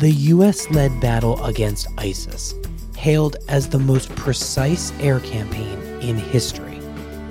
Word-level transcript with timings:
The 0.00 0.12
US 0.32 0.70
led 0.70 0.98
battle 0.98 1.44
against 1.44 1.86
ISIS, 1.98 2.54
hailed 2.96 3.36
as 3.48 3.68
the 3.68 3.78
most 3.78 4.08
precise 4.16 4.94
air 4.98 5.20
campaign 5.20 5.78
in 6.00 6.16
history, 6.16 6.80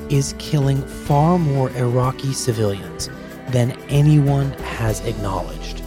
is 0.10 0.36
killing 0.38 0.84
far 0.84 1.40
more 1.40 1.72
Iraqi 1.72 2.32
civilians 2.32 3.10
than 3.48 3.72
anyone 3.90 4.52
has 4.78 5.04
acknowledged. 5.04 5.82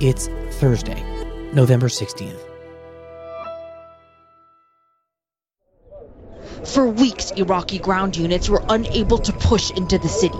It's 0.00 0.30
Thursday, 0.52 1.02
November 1.52 1.88
16th. 1.88 2.40
For 6.64 6.86
weeks, 6.86 7.30
Iraqi 7.32 7.78
ground 7.78 8.16
units 8.16 8.48
were 8.48 8.64
unable 8.70 9.18
to 9.18 9.32
push 9.34 9.70
into 9.72 9.98
the 9.98 10.08
city. 10.08 10.38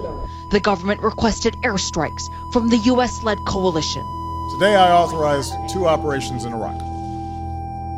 The 0.55 0.61
government 0.61 1.03
requested 1.03 1.55
airstrikes 1.63 2.23
from 2.53 2.69
the 2.69 2.77
U.S. 2.77 3.25
led 3.25 3.39
coalition. 3.45 4.03
Today, 4.53 4.77
I 4.77 4.93
authorized 4.93 5.53
two 5.73 5.89
operations 5.89 6.45
in 6.45 6.53
Iraq 6.53 6.79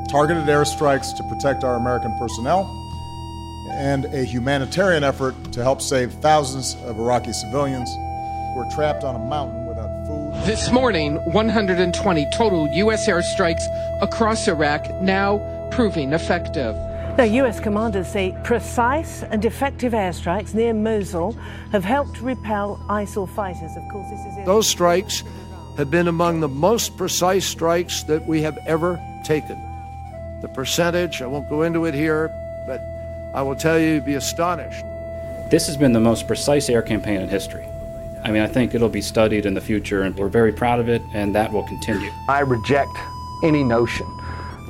targeted 0.09 0.47
airstrikes 0.47 1.15
to 1.19 1.23
protect 1.25 1.65
our 1.65 1.75
American 1.75 2.17
personnel, 2.19 2.65
and 3.73 4.07
a 4.07 4.25
humanitarian 4.25 5.05
effort 5.05 5.35
to 5.53 5.63
help 5.63 5.83
save 5.83 6.15
thousands 6.23 6.77
of 6.87 6.98
Iraqi 6.98 7.35
civilians 7.35 7.91
who 7.91 8.61
are 8.61 8.70
trapped 8.75 9.05
on 9.05 9.17
a 9.17 9.19
mountain 9.19 9.67
without 9.67 9.91
food. 10.07 10.33
This 10.47 10.70
morning, 10.70 11.17
120 11.33 12.27
total 12.33 12.69
U.S. 12.69 13.07
airstrikes 13.07 13.67
across 14.01 14.48
Iraq 14.48 14.89
now 15.03 15.69
proving 15.70 16.15
effective. 16.15 16.75
Now, 17.17 17.25
US 17.25 17.61
commanders 17.61 18.09
say 18.09 18.36
precise 18.45 19.22
and 19.22 19.42
effective 19.42 19.95
airstrikes 19.95 20.53
near 20.53 20.75
Mosul 20.75 21.33
have 21.73 21.83
helped 21.83 22.20
repel 22.20 22.79
ISIL 22.91 23.27
fighters. 23.27 23.74
Of 23.74 23.89
course, 23.91 24.11
this 24.11 24.20
is. 24.20 24.45
Those 24.45 24.68
strikes 24.68 25.24
have 25.79 25.91
been 25.91 26.08
among 26.08 26.41
the 26.41 26.48
most 26.48 26.95
precise 26.98 27.46
strikes 27.46 28.02
that 28.02 28.27
we 28.27 28.42
have 28.42 28.58
ever 28.67 29.01
taken. 29.24 29.58
The 30.42 30.48
percentage, 30.48 31.23
I 31.23 31.27
won't 31.27 31.48
go 31.48 31.63
into 31.63 31.86
it 31.86 31.95
here, 31.95 32.29
but 32.67 32.83
I 33.35 33.41
will 33.41 33.57
tell 33.57 33.79
you, 33.79 33.95
you'd 33.95 34.05
be 34.05 34.17
astonished. 34.17 34.85
This 35.51 35.67
has 35.68 35.79
been 35.79 35.95
the 35.95 36.01
most 36.01 36.27
precise 36.27 36.68
air 36.68 36.83
campaign 36.83 37.23
in 37.23 37.30
history. 37.30 37.64
I 38.24 38.30
mean, 38.30 38.42
I 38.42 38.46
think 38.46 38.74
it'll 38.74 38.91
be 38.91 39.01
studied 39.01 39.46
in 39.46 39.55
the 39.55 39.61
future, 39.62 40.02
and 40.02 40.14
we're 40.17 40.29
very 40.29 40.52
proud 40.52 40.80
of 40.80 40.91
it, 40.91 41.01
and 41.14 41.35
that 41.35 41.51
will 41.51 41.64
continue. 41.64 42.11
I 42.29 42.41
reject 42.41 42.92
any 43.42 43.64
notion 43.64 44.07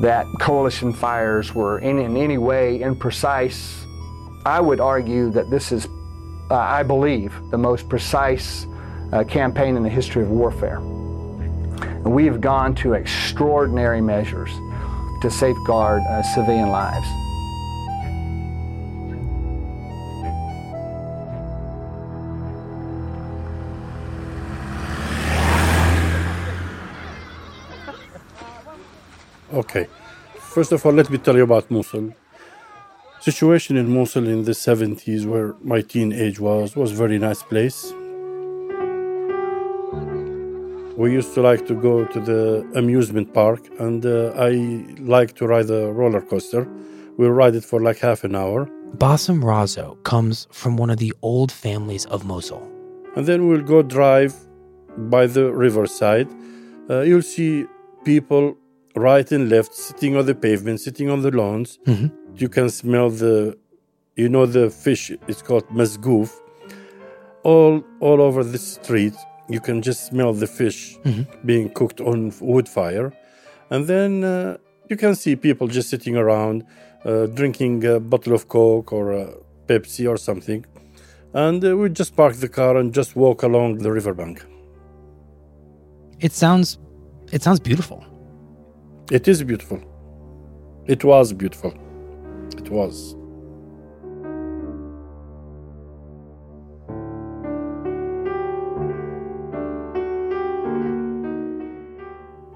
that 0.01 0.27
coalition 0.41 0.93
fires 0.93 1.55
were 1.55 1.79
in, 1.79 1.99
in 1.99 2.17
any 2.17 2.39
way 2.39 2.81
imprecise. 2.81 3.85
I 4.45 4.61
would 4.61 4.81
argue 4.81 5.31
that 5.31 5.51
this 5.51 5.73
is, 5.73 5.89
uh, 6.51 6.55
I 6.55 6.83
believe, 6.83 7.35
the 7.51 7.59
most 7.59 7.89
precise 7.89 8.67
uh, 9.13 9.25
campaign 9.25 9.77
in 9.77 9.83
the 9.83 9.89
history 9.89 10.23
of 10.23 10.31
warfare. 10.31 10.79
And 10.79 12.13
we 12.13 12.27
have 12.27 12.41
gone 12.41 12.75
to 12.77 12.93
extraordinary 12.93 14.01
measures 14.01 14.51
to 15.23 15.31
safeguard 15.31 16.03
uh, 16.03 16.23
civilian 16.23 16.69
lives. 16.69 17.26
Okay. 29.57 29.87
First 30.39 30.73
of 30.73 30.85
all, 30.85 30.93
let 30.93 31.09
me 31.09 31.17
tell 31.17 31.35
you 31.35 31.45
about 31.45 31.71
Mosul. 31.71 32.13
Situation 33.21 33.79
in 33.79 33.89
Mosul 33.89 34.29
in 34.29 34.45
the 34.45 34.53
70s, 34.53 35.25
where 35.25 35.55
my 35.63 35.81
teenage 35.81 36.39
was, 36.39 36.77
was 36.77 36.93
very 36.93 37.19
nice 37.19 37.43
place. 37.43 37.91
We 40.99 41.11
used 41.11 41.33
to 41.35 41.41
like 41.41 41.67
to 41.69 41.75
go 41.75 42.05
to 42.05 42.21
the 42.21 42.71
amusement 42.75 43.33
park, 43.33 43.61
and 43.79 44.05
uh, 44.05 44.35
I 44.37 44.51
like 45.01 45.35
to 45.37 45.47
ride 45.47 45.69
the 45.69 45.91
roller 45.91 46.21
coaster. 46.21 46.69
We'll 47.17 47.31
ride 47.31 47.55
it 47.55 47.65
for 47.65 47.81
like 47.81 47.99
half 47.99 48.25
an 48.25 48.35
hour. 48.35 48.69
Basim 48.99 49.43
Razzo 49.43 50.03
comes 50.03 50.49
from 50.53 50.77
one 50.77 50.91
of 50.91 50.99
the 50.99 51.15
old 51.23 51.51
families 51.51 52.05
of 52.07 52.27
Mosul. 52.27 52.63
And 53.17 53.25
then 53.25 53.49
we'll 53.49 53.63
go 53.63 53.83
drive 53.83 54.35
by 54.99 55.27
the 55.27 55.51
riverside. 55.51 56.29
Uh, 56.91 57.01
you'll 57.01 57.23
see 57.23 57.65
people 58.05 58.57
right 58.97 59.31
and 59.31 59.49
left, 59.49 59.75
sitting 59.75 60.17
on 60.17 60.27
the 60.27 60.35
pavement, 60.35 60.81
sitting 60.81 61.11
on 61.11 61.23
the 61.23 61.31
lawns. 61.31 61.79
Mm-hmm. 61.87 62.09
You 62.35 62.49
can 62.49 62.71
smell 62.71 63.11
the, 63.11 63.57
you 64.17 64.29
know, 64.29 64.47
the 64.47 64.71
fish. 64.71 65.13
It's 65.29 65.43
called 65.43 65.69
masgoof. 65.69 66.33
All 67.43 67.85
all 68.01 68.21
over 68.21 68.43
the 68.43 68.59
street, 68.59 69.15
you 69.49 69.61
can 69.61 69.81
just 69.81 70.07
smell 70.07 70.33
the 70.33 70.49
fish 70.49 70.99
mm-hmm. 71.05 71.47
being 71.47 71.71
cooked 71.71 72.01
on 72.01 72.33
wood 72.41 72.69
fire, 72.69 73.13
and 73.71 73.87
then 73.87 74.25
uh, 74.25 74.57
you 74.91 74.97
can 74.97 75.15
see 75.15 75.37
people 75.37 75.69
just 75.69 75.89
sitting 75.89 76.17
around, 76.17 76.65
uh, 77.05 77.27
drinking 77.27 77.85
a 77.85 78.01
bottle 78.01 78.33
of 78.33 78.49
Coke 78.49 78.93
or 78.93 79.13
a 79.13 79.35
Pepsi 79.69 80.09
or 80.09 80.17
something, 80.17 80.67
and 81.35 81.65
uh, 81.65 81.77
we 81.77 81.89
just 81.91 82.17
park 82.17 82.35
the 82.35 82.49
car 82.49 82.77
and 82.77 82.93
just 82.93 83.15
walk 83.15 83.45
along 83.45 83.79
the 83.79 83.93
riverbank. 83.93 84.45
It 86.19 86.33
sounds, 86.33 86.79
it 87.31 87.45
sounds 87.45 87.61
beautiful. 87.61 88.05
It 89.11 89.29
is 89.29 89.41
beautiful. 89.45 89.81
It 90.87 91.05
was 91.05 91.33
beautiful. 91.33 91.73
It 92.59 92.69
was. 92.71 93.15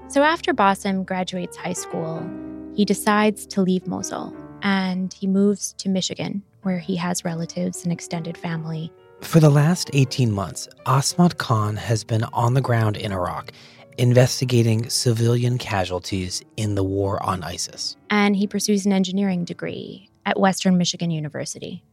So 0.09 0.23
after 0.23 0.53
Basim 0.53 1.05
graduates 1.05 1.55
high 1.55 1.71
school, 1.71 2.29
he 2.75 2.83
decides 2.83 3.47
to 3.47 3.61
leave 3.61 3.87
Mosul 3.87 4.35
and 4.61 5.13
he 5.13 5.27
moves 5.27 5.71
to 5.77 5.87
Michigan, 5.87 6.43
where 6.63 6.79
he 6.79 6.97
has 6.97 7.23
relatives 7.23 7.85
and 7.85 7.93
extended 7.93 8.37
family. 8.37 8.91
For 9.21 9.39
the 9.39 9.49
last 9.49 9.89
18 9.93 10.33
months, 10.33 10.67
Azmat 10.85 11.37
Khan 11.37 11.77
has 11.77 12.03
been 12.03 12.25
on 12.33 12.55
the 12.55 12.61
ground 12.61 12.97
in 12.97 13.13
Iraq 13.13 13.53
investigating 13.97 14.89
civilian 14.89 15.57
casualties 15.57 16.41
in 16.57 16.75
the 16.75 16.83
war 16.83 17.21
on 17.23 17.43
ISIS. 17.43 17.97
And 18.09 18.35
he 18.35 18.47
pursues 18.47 18.85
an 18.85 18.93
engineering 18.93 19.45
degree 19.45 20.09
at 20.25 20.39
Western 20.39 20.77
Michigan 20.77 21.11
University. 21.11 21.83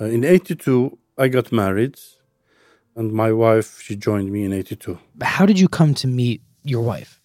Uh, 0.00 0.06
in 0.06 0.24
82, 0.24 0.98
I 1.18 1.28
got 1.28 1.52
married, 1.52 1.98
and 2.94 3.12
my 3.12 3.32
wife, 3.32 3.80
she 3.80 3.96
joined 3.96 4.30
me 4.30 4.44
in 4.44 4.52
82. 4.52 4.98
How 5.22 5.46
did 5.46 5.58
you 5.58 5.68
come 5.68 5.94
to 5.94 6.06
meet 6.06 6.42
your 6.62 6.82
wife? 6.82 7.20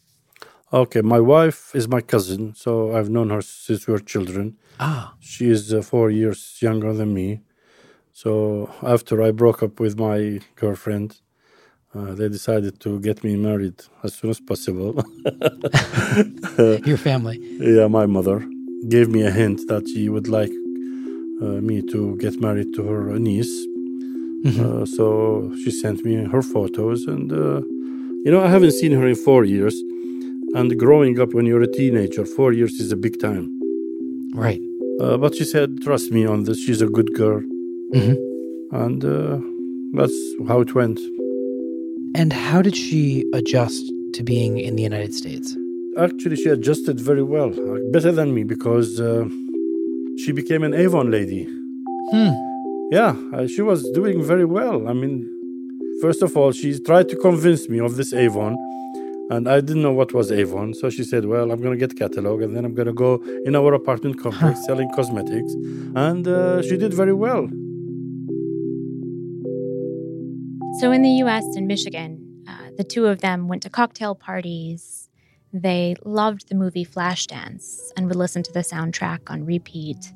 Okay, 0.73 1.01
my 1.01 1.19
wife 1.19 1.75
is 1.75 1.89
my 1.89 1.99
cousin, 1.99 2.55
so 2.55 2.95
I've 2.95 3.09
known 3.09 3.29
her 3.29 3.41
since 3.41 3.87
we 3.87 3.91
were 3.91 3.99
children. 3.99 4.57
Ah. 4.79 5.15
She 5.19 5.49
is 5.49 5.73
uh, 5.73 5.81
four 5.81 6.09
years 6.09 6.57
younger 6.61 6.93
than 6.93 7.13
me. 7.13 7.41
So 8.13 8.73
after 8.81 9.21
I 9.21 9.31
broke 9.31 9.61
up 9.63 9.79
with 9.81 9.99
my 9.99 10.39
girlfriend, 10.55 11.19
Uh, 11.93 12.13
they 12.15 12.29
decided 12.29 12.79
to 12.79 12.99
get 13.01 13.21
me 13.23 13.35
married 13.35 13.75
as 14.03 14.13
soon 14.13 14.29
as 14.29 14.39
possible. 14.39 14.93
Your 16.85 16.97
family. 16.97 17.37
Yeah, 17.59 17.87
my 17.87 18.05
mother 18.05 18.39
gave 18.87 19.09
me 19.09 19.23
a 19.23 19.31
hint 19.31 19.59
that 19.67 19.87
she 19.89 20.07
would 20.07 20.27
like 20.27 20.51
uh, 21.41 21.59
me 21.61 21.81
to 21.91 22.15
get 22.17 22.39
married 22.39 22.73
to 22.75 22.83
her 22.83 23.19
niece. 23.19 23.53
Mm-hmm. 24.45 24.81
Uh, 24.81 24.85
so 24.85 25.53
she 25.63 25.69
sent 25.69 26.05
me 26.05 26.15
her 26.33 26.41
photos, 26.41 27.05
and 27.05 27.31
uh, 27.31 27.61
you 28.23 28.31
know, 28.31 28.41
I 28.41 28.47
haven't 28.47 28.71
seen 28.71 28.93
her 28.93 29.07
in 29.07 29.15
four 29.15 29.43
years. 29.43 29.75
And 30.53 30.77
growing 30.77 31.19
up 31.19 31.33
when 31.33 31.45
you're 31.45 31.61
a 31.61 31.71
teenager, 31.71 32.25
four 32.25 32.51
years 32.53 32.73
is 32.79 32.91
a 32.91 32.97
big 32.97 33.19
time. 33.21 33.47
Right. 34.33 34.61
Uh, 35.01 35.17
but 35.17 35.35
she 35.35 35.45
said, 35.45 35.81
trust 35.81 36.11
me 36.11 36.25
on 36.25 36.43
this, 36.43 36.59
she's 36.59 36.81
a 36.81 36.87
good 36.87 37.13
girl. 37.15 37.41
Mhm. 37.93 38.17
And 38.71 39.03
uh, 39.03 39.39
that's 39.93 40.17
how 40.47 40.61
it 40.61 40.73
went. 40.75 40.99
And 42.13 42.33
how 42.33 42.61
did 42.61 42.75
she 42.75 43.25
adjust 43.33 43.91
to 44.13 44.23
being 44.23 44.57
in 44.59 44.75
the 44.75 44.83
United 44.83 45.13
States? 45.13 45.55
Actually, 45.97 46.35
she 46.35 46.49
adjusted 46.49 46.99
very 46.99 47.23
well, 47.23 47.49
uh, 47.49 47.79
better 47.91 48.11
than 48.11 48.33
me, 48.33 48.43
because 48.43 48.99
uh, 48.99 49.27
she 50.17 50.31
became 50.31 50.63
an 50.63 50.73
Avon 50.73 51.09
lady. 51.09 51.47
Hmm. 52.11 52.31
Yeah, 52.91 53.15
uh, 53.33 53.47
she 53.47 53.61
was 53.61 53.89
doing 53.91 54.21
very 54.21 54.43
well. 54.43 54.89
I 54.89 54.93
mean, 54.93 55.29
first 56.01 56.21
of 56.21 56.35
all, 56.35 56.51
she 56.51 56.77
tried 56.79 57.07
to 57.09 57.15
convince 57.15 57.69
me 57.69 57.79
of 57.79 57.95
this 57.95 58.11
Avon, 58.13 58.57
and 59.29 59.47
I 59.47 59.61
didn't 59.61 59.81
know 59.81 59.93
what 59.93 60.13
was 60.13 60.31
Avon. 60.31 60.73
So 60.73 60.89
she 60.89 61.05
said, 61.05 61.25
"Well, 61.25 61.51
I'm 61.51 61.61
going 61.61 61.77
to 61.79 61.87
get 61.87 61.97
catalog, 61.97 62.41
and 62.41 62.55
then 62.55 62.65
I'm 62.65 62.73
going 62.73 62.87
to 62.87 62.93
go 62.93 63.23
in 63.45 63.55
our 63.55 63.73
apartment 63.73 64.19
complex 64.19 64.65
selling 64.67 64.89
cosmetics," 64.89 65.53
and 65.95 66.27
uh, 66.27 66.61
she 66.61 66.75
did 66.75 66.93
very 66.93 67.13
well. 67.13 67.47
So 70.81 70.91
in 70.91 71.03
the 71.03 71.21
US 71.25 71.43
and 71.55 71.67
Michigan, 71.67 72.43
uh, 72.49 72.71
the 72.75 72.83
two 72.83 73.05
of 73.05 73.21
them 73.21 73.47
went 73.47 73.61
to 73.61 73.69
cocktail 73.69 74.15
parties. 74.15 75.09
They 75.53 75.93
loved 76.03 76.49
the 76.49 76.55
movie 76.55 76.83
Flashdance 76.83 77.91
and 77.95 78.07
would 78.07 78.15
listen 78.15 78.41
to 78.41 78.51
the 78.51 78.61
soundtrack 78.61 79.29
on 79.29 79.45
repeat. 79.45 80.11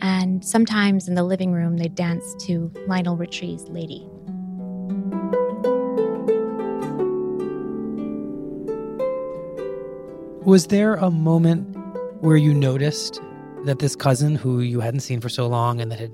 And 0.00 0.44
sometimes 0.44 1.08
in 1.08 1.14
the 1.14 1.24
living 1.24 1.50
room, 1.50 1.78
they'd 1.78 1.94
dance 1.94 2.34
to 2.44 2.70
Lionel 2.86 3.16
Richie's 3.16 3.62
Lady. 3.70 4.06
Was 10.44 10.66
there 10.66 10.96
a 10.96 11.10
moment 11.10 11.74
where 12.20 12.36
you 12.36 12.52
noticed 12.52 13.18
that 13.64 13.78
this 13.78 13.96
cousin 13.96 14.34
who 14.34 14.60
you 14.60 14.80
hadn't 14.80 15.00
seen 15.00 15.22
for 15.22 15.30
so 15.30 15.46
long 15.46 15.80
and 15.80 15.90
that 15.90 16.00
had 16.00 16.12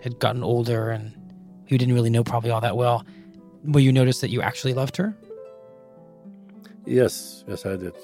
had 0.00 0.18
gotten 0.18 0.42
older 0.42 0.88
and 0.88 1.25
you 1.68 1.78
didn't 1.78 1.94
really 1.94 2.10
know 2.10 2.24
probably 2.24 2.50
all 2.50 2.60
that 2.60 2.76
well, 2.76 3.04
where 3.62 3.82
you 3.82 3.92
noticed 3.92 4.20
that 4.20 4.30
you 4.30 4.42
actually 4.42 4.74
loved 4.74 4.96
her? 4.96 5.16
Yes, 6.84 7.44
yes, 7.48 7.66
I 7.66 7.76
did. 7.76 7.94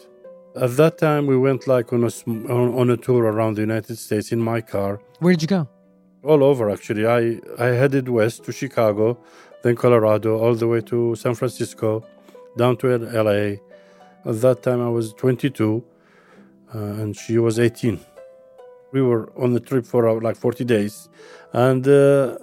At 0.56 0.76
that 0.76 0.98
time, 0.98 1.26
we 1.26 1.36
went 1.36 1.66
like 1.66 1.92
on 1.92 2.04
a 2.04 2.10
on, 2.52 2.74
on 2.74 2.90
a 2.90 2.96
tour 2.96 3.24
around 3.24 3.54
the 3.54 3.62
United 3.62 3.96
States 3.96 4.32
in 4.32 4.40
my 4.40 4.60
car. 4.60 5.00
Where 5.20 5.32
did 5.32 5.42
you 5.42 5.48
go? 5.48 5.68
all 6.24 6.44
over 6.44 6.70
actually 6.70 7.06
i 7.06 7.40
i 7.58 7.66
headed 7.66 8.08
west 8.08 8.44
to 8.44 8.52
chicago 8.52 9.18
then 9.62 9.74
colorado 9.74 10.38
all 10.38 10.54
the 10.54 10.66
way 10.66 10.80
to 10.80 11.14
san 11.16 11.34
francisco 11.34 12.04
down 12.56 12.76
to 12.76 12.96
la 12.96 13.32
at 14.30 14.40
that 14.40 14.62
time 14.62 14.80
i 14.80 14.88
was 14.88 15.12
22 15.14 15.84
uh, 16.74 16.78
and 16.78 17.16
she 17.16 17.38
was 17.38 17.58
18 17.58 17.98
we 18.92 19.02
were 19.02 19.32
on 19.36 19.52
the 19.52 19.60
trip 19.60 19.84
for 19.84 20.08
uh, 20.08 20.20
like 20.20 20.36
40 20.36 20.64
days 20.64 21.08
and 21.52 21.88
uh, 21.88 22.38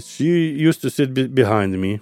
she 0.00 0.48
used 0.50 0.80
to 0.82 0.90
sit 0.90 1.14
be- 1.14 1.26
behind 1.26 1.80
me 1.80 2.00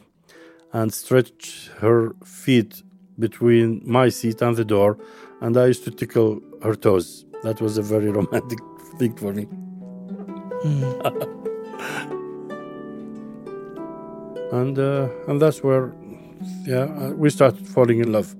and 0.72 0.92
stretch 0.92 1.70
her 1.78 2.14
feet 2.24 2.82
between 3.18 3.80
my 3.84 4.08
seat 4.08 4.42
and 4.42 4.56
the 4.56 4.64
door 4.64 4.98
and 5.40 5.56
i 5.56 5.66
used 5.66 5.84
to 5.84 5.90
tickle 5.90 6.40
her 6.62 6.74
toes. 6.74 7.24
That 7.42 7.60
was 7.60 7.76
a 7.78 7.82
very 7.82 8.08
romantic 8.18 8.58
thing 8.98 9.14
for 9.16 9.32
me. 9.32 9.46
And 14.52 14.78
uh, 14.78 15.08
and 15.26 15.42
that's 15.42 15.62
where 15.64 15.92
yeah 16.64 16.84
uh, 16.84 17.10
we 17.10 17.28
started 17.30 17.66
falling 17.66 17.98
in 17.98 18.12
love. 18.12 18.34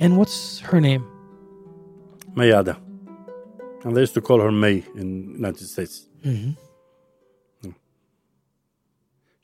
And 0.00 0.16
what's 0.16 0.60
her 0.60 0.80
name? 0.80 1.04
mayada. 2.34 2.76
And 3.84 3.94
they 3.94 4.00
used 4.00 4.14
to 4.14 4.20
call 4.22 4.40
her 4.40 4.50
may 4.50 4.82
in 4.96 5.34
united 5.34 5.66
states. 5.68 6.06
Mm-hmm. 6.24 6.52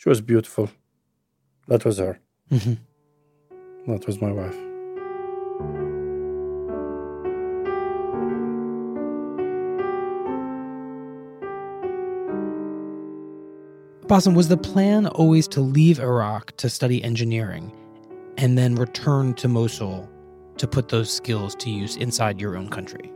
She 0.01 0.09
was 0.09 0.23
beautiful 0.23 0.71
that 1.69 1.85
was 1.85 1.99
her 1.99 2.19
Mhm. 2.51 2.79
that 3.87 4.07
was 4.07 4.19
my 4.19 4.33
wife 4.33 4.57
Basim, 14.07 14.35
was 14.35 14.49
the 14.49 14.57
plan 14.57 15.07
always 15.07 15.47
to 15.49 15.61
leave 15.61 16.01
Iraq 16.01 16.57
to 16.57 16.71
study 16.71 17.05
engineering 17.05 17.71
and 18.39 18.57
then 18.57 18.77
return 18.77 19.35
to 19.35 19.49
Mosul 19.49 20.09
to 20.57 20.67
put 20.67 20.89
those 20.89 21.13
skills 21.13 21.55
to 21.57 21.69
use 21.69 21.97
inside 21.97 22.41
your 22.41 22.57
own 22.57 22.71
country? 22.71 23.13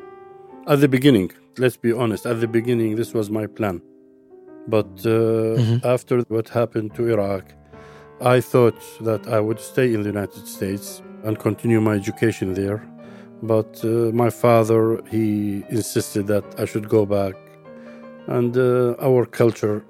At 0.66 0.80
the 0.82 0.88
beginning, 0.88 1.32
let's 1.56 1.78
be 1.78 1.92
honest, 1.92 2.26
at 2.26 2.40
the 2.40 2.46
beginning, 2.46 2.96
this 2.96 3.14
was 3.14 3.30
my 3.30 3.46
plan. 3.46 3.80
But 4.66 5.04
uh, 5.04 5.56
after 5.84 6.20
what 6.28 6.48
happened 6.48 6.94
to 6.94 7.08
Iraq, 7.10 7.44
I 8.20 8.40
thought 8.40 8.80
that 9.02 9.26
I 9.28 9.40
would 9.40 9.60
stay 9.60 9.92
in 9.92 10.02
the 10.02 10.08
United 10.08 10.46
States 10.46 11.02
and 11.24 11.38
continue 11.38 11.80
my 11.80 11.94
education 11.94 12.54
there. 12.54 12.82
But 13.42 13.84
uh, 13.84 14.10
my 14.12 14.30
father, 14.30 15.02
he 15.10 15.64
insisted 15.68 16.26
that 16.28 16.44
I 16.58 16.64
should 16.64 16.88
go 16.88 17.04
back. 17.04 17.34
And 18.26 18.56
uh, 18.56 18.94
our 19.02 19.26
culture, 19.26 19.84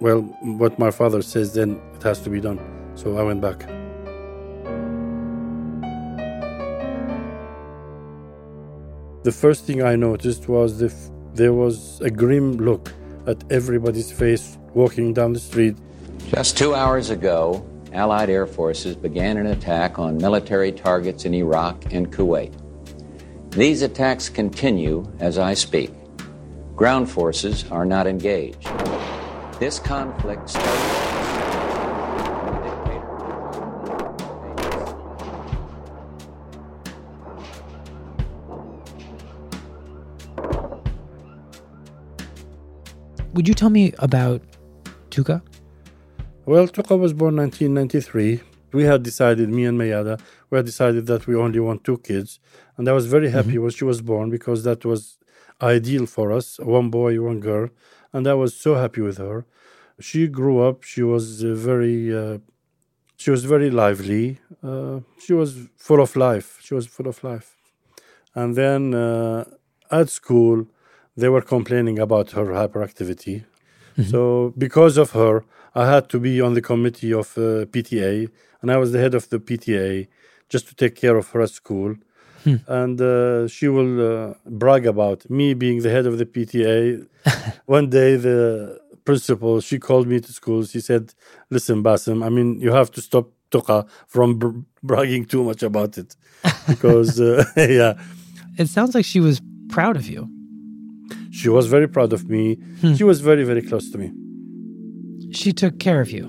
well, 0.00 0.20
what 0.42 0.78
my 0.78 0.90
father 0.90 1.22
says, 1.22 1.54
then 1.54 1.80
it 1.94 2.02
has 2.02 2.20
to 2.20 2.30
be 2.30 2.40
done. 2.40 2.60
So 2.96 3.16
I 3.16 3.22
went 3.22 3.40
back. 3.40 3.60
The 9.22 9.32
first 9.32 9.64
thing 9.64 9.82
I 9.82 9.96
noticed 9.96 10.48
was 10.48 10.78
the 10.78 10.86
f- 10.86 11.10
there 11.32 11.54
was 11.54 12.00
a 12.02 12.10
grim 12.10 12.58
look 12.58 12.92
at 13.26 13.42
everybody's 13.50 14.12
face 14.12 14.58
walking 14.74 15.12
down 15.12 15.32
the 15.32 15.40
street. 15.40 15.76
Just 16.30 16.56
two 16.56 16.74
hours 16.74 17.10
ago, 17.10 17.64
Allied 17.92 18.28
air 18.28 18.46
forces 18.46 18.96
began 18.96 19.36
an 19.36 19.46
attack 19.46 19.98
on 19.98 20.16
military 20.16 20.72
targets 20.72 21.24
in 21.24 21.32
Iraq 21.34 21.92
and 21.92 22.12
Kuwait. 22.12 22.52
These 23.50 23.82
attacks 23.82 24.28
continue 24.28 25.08
as 25.20 25.38
I 25.38 25.54
speak. 25.54 25.92
Ground 26.74 27.08
forces 27.08 27.64
are 27.70 27.84
not 27.84 28.08
engaged. 28.08 28.68
This 29.60 29.78
conflict 29.78 30.50
started. 30.50 30.93
Would 43.34 43.48
you 43.48 43.54
tell 43.54 43.68
me 43.70 43.92
about 43.98 44.42
Tuka? 45.10 45.42
Well, 46.46 46.68
Tuka 46.68 46.96
was 46.96 47.12
born 47.12 47.34
1993. 47.34 48.40
We 48.72 48.84
had 48.84 49.02
decided, 49.02 49.48
me 49.48 49.64
and 49.64 49.76
Mayada, 49.76 50.20
we 50.50 50.58
had 50.58 50.66
decided 50.66 51.06
that 51.06 51.26
we 51.26 51.34
only 51.34 51.58
want 51.58 51.82
two 51.82 51.98
kids. 51.98 52.38
And 52.76 52.88
I 52.88 52.92
was 52.92 53.06
very 53.06 53.30
happy 53.30 53.58
when 53.58 53.72
she 53.72 53.82
was 53.82 54.00
born 54.02 54.30
because 54.30 54.62
that 54.62 54.84
was 54.84 55.18
ideal 55.60 56.06
for 56.06 56.30
us 56.30 56.60
one 56.60 56.90
boy, 56.90 57.20
one 57.20 57.40
girl. 57.40 57.70
And 58.12 58.28
I 58.28 58.34
was 58.34 58.54
so 58.54 58.76
happy 58.76 59.00
with 59.00 59.18
her. 59.18 59.46
She 59.98 60.28
grew 60.28 60.60
up, 60.60 60.84
she 60.84 61.02
was 61.02 61.42
uh, 61.42 61.54
very. 61.54 62.16
Uh, 62.16 62.38
she 63.16 63.32
was 63.32 63.44
very 63.44 63.70
lively. 63.70 64.38
Uh, 64.62 65.00
she 65.18 65.32
was 65.32 65.68
full 65.76 66.00
of 66.00 66.14
life. 66.14 66.58
She 66.62 66.74
was 66.74 66.86
full 66.86 67.08
of 67.08 67.22
life. 67.24 67.56
And 68.34 68.54
then 68.54 68.94
uh, 68.94 69.44
at 69.90 70.08
school, 70.08 70.66
they 71.16 71.28
were 71.28 71.42
complaining 71.42 71.98
about 71.98 72.32
her 72.32 72.46
hyperactivity. 72.46 73.44
So 74.10 74.52
because 74.58 74.96
of 74.96 75.12
her, 75.12 75.44
I 75.74 75.86
had 75.86 76.08
to 76.10 76.18
be 76.18 76.40
on 76.40 76.54
the 76.54 76.62
committee 76.62 77.12
of 77.12 77.36
uh, 77.36 77.66
PTA, 77.66 78.28
and 78.60 78.70
I 78.70 78.76
was 78.76 78.92
the 78.92 78.98
head 78.98 79.14
of 79.14 79.28
the 79.28 79.38
PTA 79.38 80.08
just 80.48 80.68
to 80.68 80.74
take 80.74 80.94
care 80.96 81.16
of 81.16 81.28
her 81.30 81.42
at 81.42 81.50
school. 81.50 81.96
Hmm. 82.44 82.56
And 82.66 83.00
uh, 83.00 83.48
she 83.48 83.68
will 83.68 83.94
uh, 84.30 84.34
brag 84.46 84.86
about 84.86 85.28
me 85.30 85.54
being 85.54 85.82
the 85.82 85.90
head 85.90 86.06
of 86.06 86.18
the 86.18 86.26
PTA. 86.26 87.06
One 87.66 87.88
day, 87.88 88.16
the 88.16 88.80
principal 89.04 89.60
she 89.60 89.78
called 89.78 90.06
me 90.06 90.20
to 90.20 90.32
school. 90.32 90.64
She 90.64 90.80
said, 90.80 91.14
"Listen, 91.50 91.82
Basim, 91.82 92.24
I 92.24 92.28
mean, 92.28 92.60
you 92.60 92.72
have 92.72 92.90
to 92.92 93.00
stop 93.00 93.30
Tuqa 93.50 93.86
from 94.06 94.38
br- 94.38 94.58
bragging 94.82 95.24
too 95.24 95.42
much 95.42 95.62
about 95.62 95.96
it, 95.96 96.14
because 96.68 97.20
uh, 97.20 97.44
yeah." 97.56 97.94
It 98.58 98.68
sounds 98.68 98.94
like 98.94 99.04
she 99.04 99.20
was 99.20 99.40
proud 99.68 99.96
of 99.96 100.06
you. 100.06 100.28
She 101.34 101.48
was 101.48 101.66
very 101.66 101.88
proud 101.88 102.12
of 102.12 102.28
me. 102.30 102.54
Hmm. 102.80 102.94
She 102.94 103.02
was 103.02 103.20
very, 103.20 103.42
very 103.42 103.60
close 103.60 103.90
to 103.90 103.98
me. 103.98 104.08
she 105.32 105.52
took 105.52 105.80
care 105.80 106.00
of 106.00 106.10
you. 106.12 106.24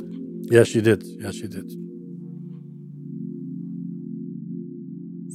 Yeah, 0.50 0.64
she 0.64 0.82
did. 0.82 1.04
Yeah, 1.22 1.32
she 1.32 1.48
did. 1.48 1.68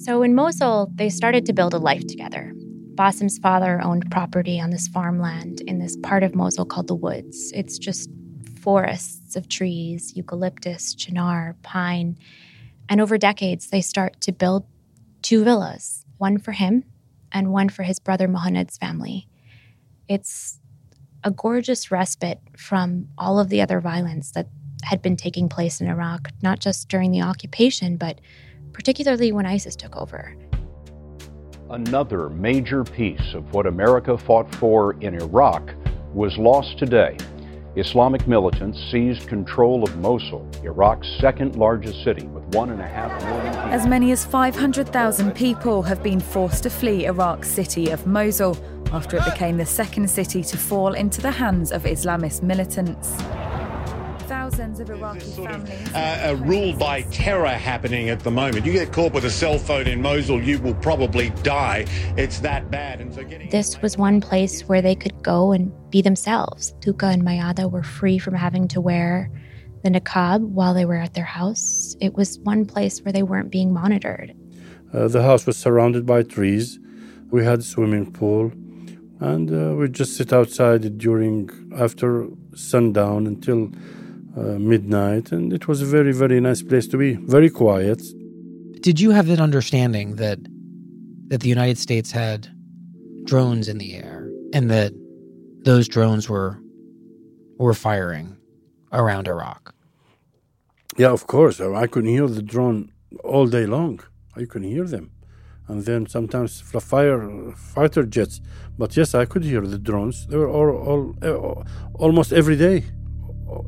So 0.05 0.23
in 0.23 0.35
Mosul, 0.35 0.91
they 0.97 1.09
started 1.09 1.47
to 1.47 1.53
build 1.53 1.73
a 1.75 1.79
life 1.79 2.05
together. 2.09 2.53
Basim's 2.97 3.39
father 3.39 3.81
owned 3.81 4.11
property 4.11 4.61
on 4.61 4.71
this 4.71 4.89
farmland 4.89 5.61
in 5.69 5.79
this 5.79 5.97
part 6.03 6.25
of 6.25 6.35
Mosul 6.35 6.65
called 6.65 6.89
the 6.89 6.95
Woods. 6.95 7.53
It's 7.55 7.79
just 7.79 8.11
forests 8.61 9.37
of 9.37 9.49
trees, 9.49 10.13
eucalyptus, 10.17 10.95
chinar, 10.95 11.55
pine. 11.63 12.17
And 12.89 13.01
over 13.01 13.17
decades, 13.19 13.69
they 13.69 13.83
start 13.83 14.21
to 14.23 14.33
build 14.33 14.67
two 15.23 15.45
villas 15.45 16.05
one 16.19 16.39
for 16.39 16.53
him 16.53 16.85
and 17.33 17.53
one 17.53 17.69
for 17.69 17.85
his 17.85 18.01
brother 18.01 18.27
Muhannad's 18.27 18.77
family. 18.77 19.30
It's 20.11 20.59
a 21.23 21.31
gorgeous 21.31 21.93
respite 21.93 22.41
from 22.57 23.07
all 23.17 23.39
of 23.39 23.49
the 23.49 23.61
other 23.61 23.81
violence 23.81 24.33
that 24.33 24.49
had 24.83 25.01
been 25.03 25.15
taking 25.15 25.49
place 25.49 25.81
in 25.81 25.87
Iraq, 25.87 26.31
not 26.43 26.59
just 26.59 26.89
during 26.89 27.13
the 27.13 27.23
occupation, 27.23 27.97
but 27.97 28.21
particularly 28.73 29.31
when 29.31 29.47
ISIS 29.47 29.77
took 29.77 29.95
over. 29.95 30.35
Another 31.71 32.29
major 32.29 32.83
piece 32.83 33.35
of 33.35 33.55
what 33.55 33.67
America 33.67 34.19
fought 34.19 34.53
for 34.57 34.95
in 35.01 35.15
Iraq 35.15 35.73
was 36.13 36.37
lost 36.39 36.77
today. 36.77 37.17
Islamic 37.77 38.27
militants 38.27 38.81
seized 38.91 39.29
control 39.29 39.85
of 39.85 39.97
Mosul, 39.99 40.45
Iraq's 40.65 41.07
second 41.21 41.55
largest 41.55 42.03
city, 42.03 42.27
with 42.27 42.43
one 42.57 42.71
and 42.71 42.81
a 42.81 42.87
half 42.89 43.13
million 43.23 43.55
people. 43.55 43.71
As 43.71 43.87
many 43.87 44.11
as 44.11 44.25
500,000 44.25 45.33
people 45.37 45.83
have 45.83 46.03
been 46.03 46.19
forced 46.19 46.65
to 46.65 46.71
flee 46.71 47.07
Iraq's 47.07 47.47
city 47.47 47.91
of 47.91 48.09
Mosul 48.09 48.57
after 48.93 49.17
it 49.17 49.25
became 49.25 49.57
the 49.57 49.67
second 49.67 50.09
city 50.09 50.43
to 50.43 50.57
fall 50.57 50.95
into 50.95 51.21
the 51.21 51.31
hands 51.31 51.73
of 51.73 51.85
Islamist 51.85 52.43
militants. 52.43 53.15
Thousands 54.27 54.79
of 54.81 54.91
Iraqi 54.91 55.21
families. 55.21 55.95
Uh, 55.95 56.21
a 56.23 56.37
rule 56.37 56.73
by 56.73 57.03
terror 57.03 57.49
happening 57.49 58.09
at 58.11 58.21
the 58.21 58.31
moment. 58.31 58.65
You 58.65 58.73
get 58.73 58.93
caught 58.93 59.13
with 59.13 59.25
a 59.25 59.31
cell 59.31 59.59
phone 59.59 59.87
in 59.87 60.01
Mosul, 60.01 60.41
you 60.43 60.59
will 60.61 60.75
probably 60.75 61.31
die. 61.43 61.87
It's 62.17 62.39
that 62.41 62.71
bad. 62.71 63.01
And 63.01 63.13
so 63.13 63.25
getting 63.25 63.51
This 63.51 63.83
was 63.83 63.97
one 63.97 64.21
place 64.21 64.63
where 64.63 64.83
they 64.83 64.95
could 64.95 65.21
go 65.23 65.53
and 65.53 65.73
be 65.91 66.01
themselves. 66.01 66.75
Tuka 66.81 67.13
and 67.13 67.23
Mayada 67.23 67.71
were 67.71 67.83
free 67.83 68.19
from 68.19 68.35
having 68.35 68.69
to 68.69 68.81
wear 68.81 69.31
the 69.83 69.91
niqab 69.91 70.43
while 70.43 70.75
they 70.75 70.85
were 70.85 70.97
at 70.97 71.15
their 71.15 71.25
house. 71.25 71.97
It 72.01 72.15
was 72.15 72.39
one 72.41 72.67
place 72.67 73.03
where 73.03 73.13
they 73.13 73.23
weren't 73.23 73.51
being 73.51 73.73
monitored. 73.73 74.35
Uh, 74.93 75.09
the 75.09 75.23
house 75.23 75.47
was 75.47 75.57
surrounded 75.57 76.07
by 76.07 76.23
trees. 76.23 76.79
We 77.31 77.45
had 77.45 77.61
a 77.61 77.63
swimming 77.63 78.13
pool, 78.13 78.53
and 79.21 79.51
uh, 79.51 79.75
we 79.77 79.89
just 79.89 80.17
sit 80.17 80.33
outside 80.33 80.99
during 80.99 81.51
after 81.77 82.27
sundown 82.55 83.27
until 83.27 83.71
uh, 84.37 84.59
midnight, 84.59 85.33
and 85.33 85.53
it 85.53 85.69
was 85.69 85.83
a 85.83 85.87
very 85.87 86.13
very 86.13 86.41
nice 86.41 86.63
place 86.63 86.89
to 86.89 86.97
be. 86.97 87.15
Very 87.15 87.51
quiet. 87.51 88.03
Did 88.81 88.99
you 88.99 89.11
have 89.11 89.29
an 89.29 89.41
understanding 89.41 90.17
that 90.17 90.39
that 91.29 91.41
the 91.41 91.49
United 91.49 91.79
States 91.79 92.11
had 92.11 92.49
drones 93.25 93.69
in 93.69 93.79
the 93.79 93.95
air 93.95 94.29
and 94.53 94.71
that 94.71 94.93
those 95.65 95.87
drones 95.87 96.29
were 96.29 96.59
were 97.59 97.75
firing 97.75 98.37
around 98.93 99.29
Iraq? 99.29 99.75
Yeah, 100.97 101.13
of 101.13 101.27
course. 101.27 101.61
I 101.61 101.87
could 101.87 102.05
hear 102.05 102.27
the 102.27 102.43
drone 102.43 102.91
all 103.23 103.47
day 103.47 103.67
long. 103.67 104.01
I 104.37 104.45
could 104.45 104.65
hear 104.65 104.85
them, 104.85 105.11
and 105.71 105.85
then 105.85 106.07
sometimes 106.07 106.61
fire 106.61 107.53
fighter 107.57 108.05
jets. 108.05 108.41
But 108.77 108.97
yes, 108.97 109.15
I 109.15 109.25
could 109.25 109.45
hear 109.45 109.61
the 109.61 109.79
drones. 109.79 110.27
They 110.27 110.37
were 110.37 110.51
all, 110.51 110.71
all, 110.89 111.15
uh, 111.23 111.65
almost 111.95 112.33
every 112.33 112.57
day, 112.57 112.85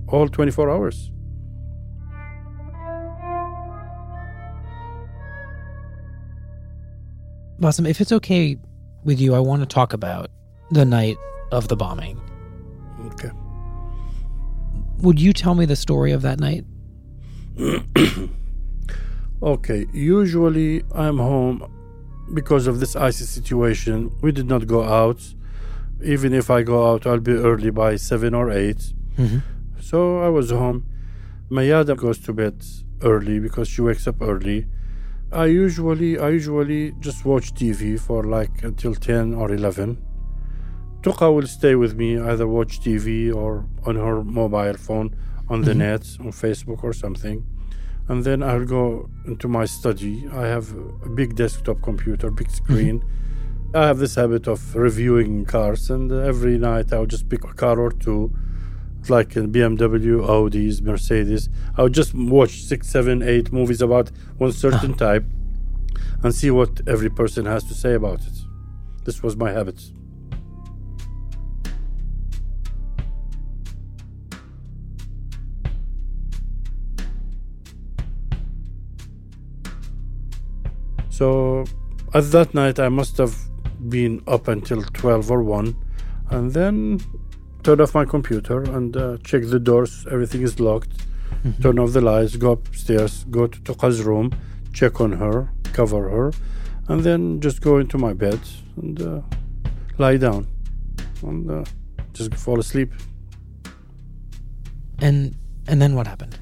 all 0.09 0.28
24 0.28 0.71
hours. 0.71 1.11
Basim, 7.61 7.88
if 7.88 8.00
it's 8.00 8.11
okay 8.12 8.56
with 9.04 9.21
you, 9.21 9.35
I 9.35 9.38
want 9.38 9.62
to 9.62 9.66
talk 9.66 9.92
about 9.92 10.30
the 10.73 10.85
night 10.85 11.16
of 11.52 11.68
the 11.68 11.76
bombing. 11.76 12.21
Okay. 13.12 13.30
Would 14.99 15.21
you 15.21 15.32
tell 15.32 15.54
me 15.54 15.66
the 15.66 15.76
story 15.76 16.11
of 16.11 16.23
that 16.23 16.40
night? 16.40 16.64
okay. 19.42 19.87
Usually 19.92 20.82
I'm 20.92 21.18
home 21.18 21.71
because 22.35 22.67
of 22.67 22.81
this 22.81 22.97
icy 22.97 23.25
situation. 23.25 24.11
We 24.23 24.33
did 24.33 24.47
not 24.49 24.67
go 24.67 24.83
out. 24.85 25.21
Even 26.03 26.33
if 26.33 26.51
I 26.51 26.62
go 26.62 26.91
out, 26.91 27.07
I'll 27.07 27.21
be 27.21 27.33
early 27.33 27.71
by 27.71 27.97
seven 27.97 28.35
or 28.35 28.51
8 28.51 28.77
Mm-hmm. 29.19 29.39
So 29.81 30.21
I 30.21 30.29
was 30.31 30.51
home. 30.51 30.87
Mayada 31.51 31.95
goes 31.97 32.19
to 32.21 32.33
bed 32.33 32.65
early 33.03 33.39
because 33.41 33.69
she 33.69 33.83
wakes 33.83 34.07
up 34.07 34.23
early. 34.23 34.67
I 35.31 35.47
usually 35.47 36.19
I 36.19 36.31
usually 36.31 36.93
just 37.01 37.25
watch 37.27 37.53
TV 37.55 38.01
for 38.01 38.25
like 38.25 38.62
until 38.62 38.95
10 38.95 39.35
or 39.35 39.53
11. 39.53 39.99
Tuqa 41.03 41.35
will 41.35 41.47
stay 41.47 41.75
with 41.75 41.95
me, 41.95 42.19
either 42.19 42.47
watch 42.49 42.81
TV 42.81 43.35
or 43.35 43.67
on 43.85 43.97
her 43.97 44.23
mobile 44.25 44.75
phone 44.87 45.15
on 45.49 45.61
the 45.62 45.73
Mhm. 45.73 45.77
net, 45.85 46.05
on 46.21 46.31
Facebook 46.33 46.83
or 46.85 46.93
something. 46.93 47.45
And 48.12 48.25
then 48.25 48.42
I'll 48.42 48.66
go 48.66 49.09
into 49.25 49.49
my 49.49 49.64
study. 49.64 50.28
I 50.31 50.42
have 50.42 50.71
a 51.02 51.09
big 51.09 51.35
desktop 51.35 51.81
computer, 51.81 52.31
big 52.31 52.49
mm-hmm. 52.49 52.64
screen. 52.64 53.04
I 53.75 53.87
have 53.87 54.00
this 54.00 54.16
habit 54.16 54.47
of 54.47 54.76
reviewing 54.76 55.47
cars, 55.47 55.88
and 55.88 56.12
every 56.12 56.59
night 56.59 56.92
I'll 56.92 57.07
just 57.07 57.31
pick 57.31 57.42
a 57.45 57.54
car 57.54 57.81
or 57.81 57.90
two, 57.90 58.31
like 59.09 59.35
a 59.37 59.45
BMW, 59.54 60.21
Audis, 60.28 60.83
Mercedes. 60.83 61.49
I'll 61.78 61.88
just 61.88 62.12
watch 62.12 62.61
six, 62.64 62.87
seven, 62.90 63.23
eight 63.23 63.50
movies 63.50 63.81
about 63.81 64.11
one 64.37 64.52
certain 64.52 64.92
ah. 64.92 65.04
type 65.07 65.25
and 66.23 66.35
see 66.35 66.50
what 66.50 66.83
every 66.87 67.09
person 67.09 67.47
has 67.47 67.64
to 67.64 67.73
say 67.73 67.95
about 67.95 68.21
it. 68.26 68.38
This 69.07 69.23
was 69.23 69.38
my 69.38 69.52
habit. 69.52 69.81
So 81.23 81.64
at 82.14 82.33
that 82.33 82.52
night, 82.52 82.81
I 82.81 82.88
must 82.88 83.17
have 83.19 83.37
been 83.88 84.25
up 84.26 84.49
until 84.49 84.83
12 84.83 85.31
or 85.31 85.45
1, 85.45 85.76
and 86.31 86.52
then 86.52 86.99
turn 87.62 87.81
off 87.81 87.95
my 87.95 88.05
computer 88.05 88.62
and 88.62 88.97
uh, 88.97 89.19
check 89.23 89.43
the 89.45 89.61
doors. 89.61 90.05
Everything 90.11 90.43
is 90.43 90.59
locked. 90.59 90.93
Mhm. 91.45 91.62
Turn 91.62 91.79
off 91.79 91.93
the 91.93 92.00
lights, 92.00 92.35
go 92.35 92.50
upstairs, 92.59 93.25
go 93.31 93.47
to 93.47 93.61
Tuqa's 93.61 94.02
room, 94.02 94.33
check 94.73 95.00
on 95.00 95.12
her, 95.12 95.37
cover 95.73 96.09
her, 96.14 96.33
and 96.88 97.05
then 97.05 97.38
just 97.41 97.61
go 97.61 97.79
into 97.79 97.99
my 97.99 98.12
bed 98.14 98.41
and 98.83 99.00
uh, 99.00 99.21
lie 99.99 100.17
down 100.17 100.49
and 101.23 101.49
uh, 101.49 101.64
just 102.14 102.35
fall 102.35 102.59
asleep. 102.59 102.91
And 104.99 105.37
and 105.69 105.81
then 105.81 105.95
what 105.95 106.09
happened? 106.09 106.37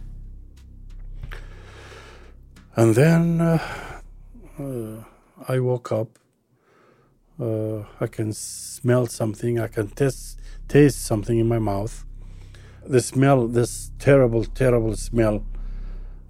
And 2.76 2.94
then 2.94 3.60
uh, 4.60 5.04
I 5.48 5.58
woke 5.58 5.92
up. 5.92 6.18
Uh, 7.40 7.84
I 8.00 8.06
can 8.06 8.32
smell 8.32 9.06
something. 9.06 9.58
I 9.58 9.68
can 9.68 9.88
taste 9.88 10.38
taste 10.68 11.02
something 11.04 11.38
in 11.38 11.48
my 11.48 11.58
mouth. 11.58 12.04
The 12.86 13.00
smell, 13.00 13.46
this 13.48 13.92
terrible, 13.98 14.44
terrible 14.44 14.96
smell. 14.96 15.44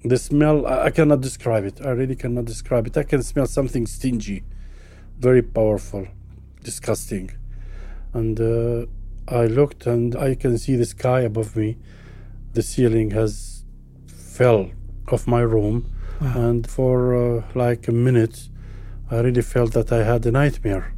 The 0.05 0.17
smell, 0.17 0.67
I, 0.67 0.85
I 0.87 0.91
cannot 0.91 1.21
describe 1.21 1.65
it. 1.65 1.81
I 1.85 1.91
really 1.91 2.17
cannot 2.17 2.45
describe 2.45 2.87
it. 2.87 2.97
I 2.97 3.03
can 3.03 3.23
smell 3.23 3.47
something 3.47 3.87
stingy, 3.87 4.45
very 5.19 5.43
powerful, 5.43 6.07
disgusting. 6.63 7.31
And 8.13 8.41
uh, 8.41 8.87
I 9.29 9.47
looked, 9.47 9.87
and 9.87 10.17
I 10.17 10.35
can 10.35 10.59
see 10.59 10.77
the 10.77 10.87
sky 10.87 11.21
above 11.21 11.57
me. 11.57 11.77
The 12.53 12.63
ceiling 12.63 13.11
has 13.11 13.65
fell 14.07 14.71
off 15.13 15.27
my 15.27 15.41
room 15.41 15.93
Wow. 16.21 16.33
and 16.37 16.71
for 16.71 17.17
uh, 17.17 17.43
like 17.55 17.89
a 17.89 17.93
minute 17.93 18.49
i 19.11 19.21
really 19.21 19.43
felt 19.43 19.73
that 19.73 19.91
i 19.91 20.05
had 20.05 20.27
a 20.27 20.31
nightmare. 20.31 20.95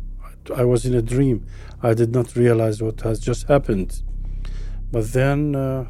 I, 0.55 0.64
was 0.64 0.85
in 0.85 0.95
a 0.95 1.02
dream. 1.02 1.47
I 1.83 1.95
did 1.95 2.12
not 2.12 2.35
realize 2.35 2.83
what 2.83 3.00
has 3.02 3.21
just 3.21 3.47
happened. 3.49 4.02
But 4.91 5.12
then 5.12 5.55
uh, 5.55 5.87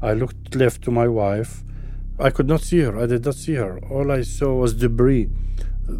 i 0.00 0.12
looked 0.12 0.54
left 0.54 0.82
to 0.82 0.90
my 0.90 1.08
wife. 1.08 1.62
I 2.18 2.30
could 2.30 2.46
not 2.46 2.60
see 2.60 2.80
her. 2.80 2.98
I 2.98 3.06
did 3.06 3.24
not 3.24 3.34
see 3.36 3.54
her. 3.54 3.78
All 3.90 4.10
i 4.10 4.22
saw 4.22 4.54
was 4.54 4.74
debris. 4.74 5.28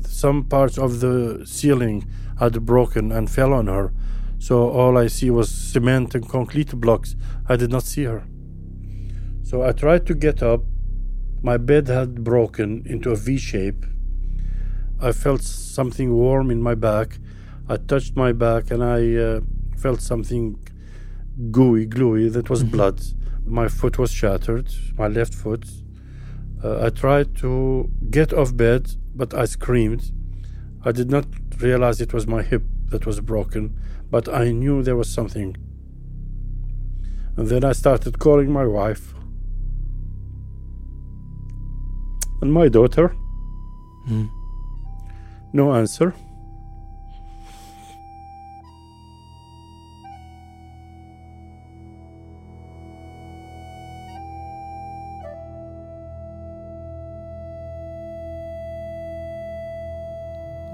Some 0.07 0.45
parts 0.45 0.79
of 0.79 1.01
the 1.01 1.43
ceiling 1.47 2.07
had 2.39 2.65
broken 2.67 3.13
and 3.13 3.31
fell 3.31 3.53
on 3.53 3.67
her. 3.69 3.93
So 4.39 4.71
all 4.71 4.99
i 4.99 5.07
see 5.07 5.31
was 5.31 5.49
cement 5.51 6.15
and 6.15 6.29
concrete 6.29 6.75
blocks. 6.75 7.15
I 7.49 7.57
did 7.57 7.71
not 7.71 7.85
see 7.85 8.05
her. 8.05 8.25
So 9.43 9.63
i 9.63 9.73
tried 9.73 10.07
to 10.07 10.15
get 10.15 10.43
up 10.43 10.65
my 11.43 11.57
bed 11.57 11.89
had 11.89 12.23
broken 12.23 12.85
into 12.87 13.11
a 13.11 13.17
V 13.17 13.37
shape. 13.37 13.85
I 15.01 15.11
felt 15.11 15.43
something 15.43 16.15
warm 16.15 16.51
in 16.51 16.63
my 16.63 16.77
back. 16.77 17.19
I 17.69 17.77
touched 17.77 18.17
my 18.17 18.33
back 18.33 18.71
and 18.71 18.83
I 18.83 19.15
uh, 19.17 19.41
felt 19.77 20.01
something 20.01 20.57
gooey, 21.51 21.87
gluey. 21.87 22.29
That 22.29 22.49
was 22.49 22.63
blood. 22.63 23.01
My 23.45 23.67
foot 23.67 23.99
was 23.99 24.13
shattered, 24.13 24.73
my 24.97 25.09
left 25.09 25.35
foot. 25.35 25.67
Uh, 26.63 26.87
I 26.87 26.91
tried 26.91 27.37
to 27.39 27.91
get 28.11 28.33
off 28.33 28.57
bed, 28.57 28.93
but 29.15 29.35
I 29.35 29.47
screamed. 29.47 30.13
I 30.85 30.93
did 30.93 31.11
not 31.11 31.27
realize 31.59 32.01
it 32.01 32.13
was 32.13 32.29
my 32.29 32.43
hip 32.43 32.63
that 32.91 33.05
was 33.05 33.21
broken, 33.21 33.77
but 34.11 34.29
I 34.29 34.53
knew 34.53 34.83
there 34.83 34.97
was 34.97 35.11
something. 35.13 35.57
And 37.37 37.49
then 37.49 37.65
I 37.65 37.73
started 37.73 38.21
calling 38.21 38.53
my 38.53 38.67
wife 38.67 39.15
and 42.43 42.53
my 42.53 42.69
daughter. 42.69 43.09
Hmm. 44.07 44.27
No 45.53 45.73
answer. 45.73 46.13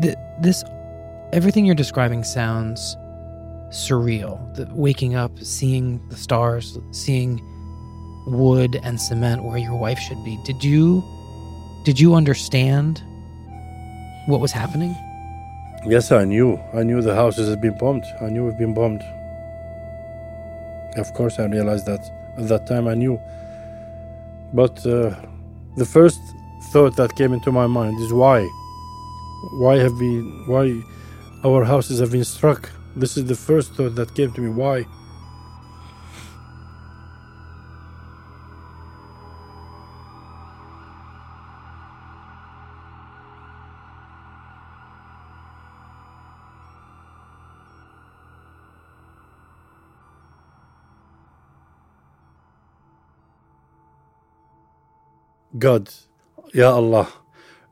Th- 0.01 0.17
this, 0.41 0.65
everything 1.33 1.67
you're 1.67 1.75
describing 1.75 2.25
sounds 2.25 2.97
surreal. 3.69 4.55
The 4.55 4.67
waking 4.75 5.17
up, 5.17 5.39
seeing 5.41 6.01
the 6.09 6.17
stars, 6.17 6.79
seeing 6.93 7.43
wood 8.27 8.81
and 8.83 8.99
cement 9.01 9.45
where 9.45 9.59
your 9.59 9.77
wife 9.77 9.99
should 9.99 10.23
be. 10.25 10.39
Did 10.45 10.65
you, 10.65 11.03
did 11.89 11.99
you 11.99 12.15
understand 12.15 13.03
what 14.27 14.43
was 14.43 14.53
happening? 14.53 14.95
Yes, 15.87 16.13
I 16.13 16.27
knew. 16.27 16.61
I 16.75 16.83
knew 16.83 17.01
the 17.01 17.15
houses 17.15 17.49
had 17.49 17.63
been 17.63 17.79
bombed. 17.79 18.05
I 18.21 18.29
knew 18.29 18.45
we've 18.45 18.59
been 18.59 18.75
bombed. 18.75 19.01
Of 20.99 21.15
course, 21.15 21.39
I 21.39 21.47
realized 21.47 21.87
that. 21.87 22.03
At 22.37 22.49
that 22.49 22.67
time, 22.67 22.89
I 22.89 22.95
knew. 22.95 23.19
But 24.53 24.77
uh, 24.85 25.17
the 25.79 25.87
first 25.87 26.21
thought 26.73 26.95
that 26.97 27.17
came 27.17 27.33
into 27.33 27.51
my 27.51 27.67
mind 27.67 27.99
is 28.01 28.13
why? 28.13 28.41
Why 29.63 29.79
have 29.79 29.95
we? 29.95 30.13
Why 30.53 30.65
our 31.43 31.65
houses 31.65 32.01
have 32.01 32.13
been 32.13 32.29
struck? 32.37 32.71
This 32.97 33.17
is 33.17 33.25
the 33.25 33.35
first 33.49 33.73
thought 33.77 33.95
that 33.95 34.15
came 34.15 34.31
to 34.33 34.43
me. 34.43 34.51
Why? 34.51 34.85
God 55.58 55.90
يا 56.56 56.80
الله 56.80 57.08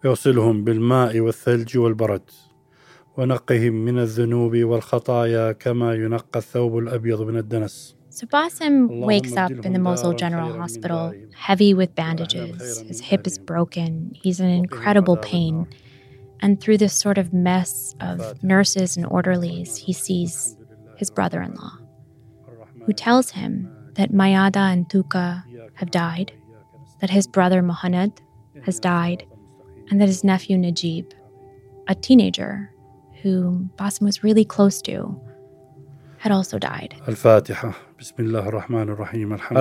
اغسلهم 0.05 0.63
بالماء 0.63 1.19
والثلج 1.19 1.77
والبرد 1.77 2.29
ونقهم 3.17 3.74
من 3.74 4.00
الذنوب 4.00 4.57
والخطايا 4.57 5.51
كما 5.51 5.93
ينقى 5.93 6.39
الثوب 6.39 6.77
الأبيض 6.77 7.21
من 7.21 7.38
الدنس 7.38 7.95
So 8.13 8.27
Basim 8.27 9.00
wakes 9.05 9.38
up 9.38 9.51
in 9.65 9.71
the 9.71 9.79
Mosul 9.79 10.12
General 10.13 10.51
Hospital, 10.51 11.13
heavy 11.33 11.74
with 11.74 11.95
bandages. 11.95 12.81
His 12.81 13.00
hip 13.00 13.25
is 13.25 13.38
broken. 13.39 14.12
He's 14.13 14.41
in 14.41 14.50
incredible 14.50 15.15
pain. 15.15 15.65
And 16.41 16.60
through 16.60 16.79
this 16.79 16.93
sort 16.93 17.17
of 17.17 17.31
mess 17.31 17.95
of 18.01 18.43
nurses 18.43 18.98
and 18.98 19.05
orderlies, 19.05 19.77
he 19.77 19.93
sees 19.93 20.57
his 20.98 21.10
brother 21.10 21.41
in 21.41 21.53
law, 21.53 21.77
who 22.86 22.91
tells 22.91 23.31
him 23.31 23.71
that 23.93 24.12
Mayada 24.12 24.74
and 24.74 24.89
Tuka 24.89 25.43
have 25.75 25.89
died, 25.91 26.33
that 27.06 27.12
his 27.12 27.28
brother 27.28 27.62
Mohamed 27.62 28.20
has 28.64 28.80
died 28.80 29.25
and 29.88 30.00
that 30.00 30.08
his 30.08 30.25
nephew 30.25 30.58
Najib, 30.58 31.12
a 31.86 31.94
teenager 31.94 32.72
who 33.22 33.68
Basim 33.78 34.02
was 34.02 34.25
really 34.25 34.44
close 34.44 34.83
to, 34.83 34.96
had 36.18 36.33
also 36.33 36.59
died. 36.59 36.96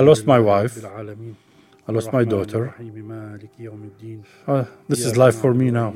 lost 0.10 0.26
my 0.26 0.40
wife. 0.40 0.74
I 1.88 1.92
lost 1.92 2.12
my 2.12 2.24
daughter. 2.24 2.74
Uh, 4.48 4.64
this 4.88 5.04
is 5.06 5.16
life 5.16 5.36
for 5.36 5.54
me 5.54 5.70
now. 5.70 5.94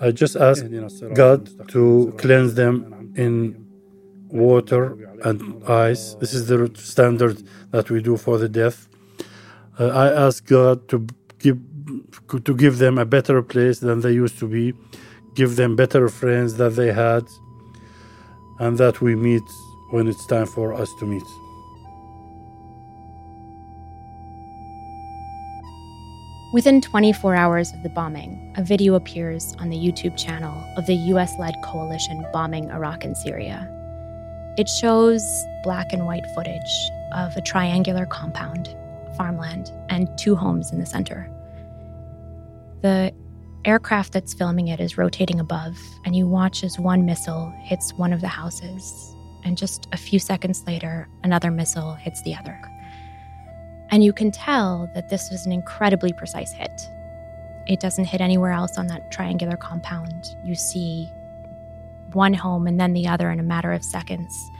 I 0.00 0.12
just 0.12 0.34
ask 0.36 0.64
God 1.12 1.68
to 1.74 2.14
cleanse 2.16 2.54
them 2.54 3.12
in 3.16 3.66
water 4.30 4.84
and 5.28 5.62
ice. 5.68 6.14
This 6.14 6.32
is 6.32 6.46
the 6.46 6.70
standard 6.74 7.42
that 7.72 7.90
we 7.90 8.00
do 8.00 8.16
for 8.16 8.38
the 8.38 8.48
death. 8.48 8.88
Uh, 9.78 9.86
I 9.88 10.26
ask 10.26 10.44
God 10.46 10.88
to 10.88 11.06
give 11.38 11.58
to 12.44 12.54
give 12.54 12.78
them 12.78 12.98
a 12.98 13.04
better 13.04 13.42
place 13.42 13.80
than 13.80 14.00
they 14.00 14.12
used 14.12 14.38
to 14.38 14.46
be, 14.46 14.74
give 15.34 15.56
them 15.56 15.76
better 15.76 16.08
friends 16.08 16.54
that 16.56 16.76
they 16.76 16.92
had, 16.92 17.24
and 18.58 18.78
that 18.78 19.00
we 19.00 19.16
meet 19.16 19.42
when 19.90 20.06
it's 20.06 20.26
time 20.26 20.46
for 20.46 20.72
us 20.72 20.88
to 21.00 21.06
meet. 21.06 21.22
Within 26.52 26.80
24 26.80 27.36
hours 27.36 27.72
of 27.72 27.84
the 27.84 27.88
bombing, 27.88 28.52
a 28.56 28.64
video 28.64 28.96
appears 28.96 29.54
on 29.60 29.70
the 29.70 29.76
YouTube 29.76 30.18
channel 30.18 30.52
of 30.76 30.84
the 30.86 30.96
US 31.14 31.32
led 31.38 31.54
coalition 31.62 32.26
bombing 32.32 32.70
Iraq 32.70 33.04
and 33.04 33.16
Syria. 33.16 33.68
It 34.58 34.68
shows 34.68 35.22
black 35.62 35.92
and 35.92 36.06
white 36.06 36.26
footage 36.34 36.90
of 37.12 37.36
a 37.36 37.40
triangular 37.40 38.04
compound, 38.04 38.74
farmland, 39.20 39.70
and 39.90 40.08
two 40.16 40.34
homes 40.34 40.72
in 40.72 40.78
the 40.78 40.86
center. 40.86 41.30
The 42.80 43.12
aircraft 43.66 44.14
that's 44.14 44.32
filming 44.32 44.68
it 44.68 44.80
is 44.80 44.96
rotating 44.96 45.40
above, 45.40 45.76
and 46.06 46.16
you 46.16 46.26
watch 46.26 46.64
as 46.64 46.78
one 46.78 47.04
missile 47.04 47.52
hits 47.60 47.92
one 47.92 48.14
of 48.14 48.22
the 48.22 48.28
houses, 48.28 49.14
and 49.44 49.58
just 49.58 49.86
a 49.92 49.98
few 49.98 50.18
seconds 50.18 50.64
later, 50.66 51.06
another 51.22 51.50
missile 51.50 51.92
hits 51.96 52.22
the 52.22 52.34
other. 52.34 52.58
And 53.90 54.02
you 54.02 54.14
can 54.14 54.30
tell 54.30 54.90
that 54.94 55.10
this 55.10 55.28
was 55.30 55.44
an 55.44 55.52
incredibly 55.52 56.14
precise 56.14 56.52
hit. 56.52 56.80
It 57.66 57.78
doesn't 57.78 58.06
hit 58.06 58.22
anywhere 58.22 58.52
else 58.52 58.78
on 58.78 58.86
that 58.86 59.12
triangular 59.12 59.58
compound. 59.58 60.34
You 60.46 60.54
see 60.54 61.10
one 62.14 62.32
home 62.32 62.66
and 62.66 62.80
then 62.80 62.94
the 62.94 63.06
other 63.06 63.30
in 63.30 63.38
a 63.38 63.42
matter 63.42 63.72
of 63.72 63.84
seconds 63.84 64.50